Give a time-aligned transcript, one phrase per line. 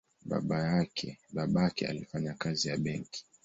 [1.41, 3.25] Babake alifanya kazi ya benki.